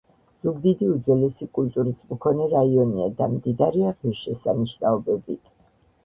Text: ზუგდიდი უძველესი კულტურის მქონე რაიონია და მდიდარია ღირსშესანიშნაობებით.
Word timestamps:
ზუგდიდი 0.45 0.85
უძველესი 0.91 1.47
კულტურის 1.57 1.99
მქონე 2.13 2.47
რაიონია 2.53 3.09
და 3.19 3.27
მდიდარია 3.33 3.91
ღირსშესანიშნაობებით. 4.05 5.53